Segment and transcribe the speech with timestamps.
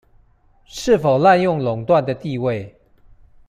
[0.65, 2.75] 是否濫用壟斷的地位